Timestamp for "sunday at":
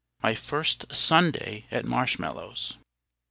0.95-1.85